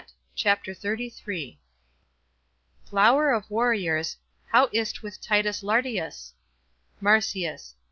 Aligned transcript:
CHAPTER 0.35 0.71
XXXIII— 0.73 1.59
Flower 2.89 3.31
of 3.31 3.47
warriors, 3.51 4.17
How 4.47 4.67
is't 4.71 5.03
with 5.03 5.21
Titus 5.21 5.61
Lartius? 5.61 6.33
MARCIUS. 6.99 7.75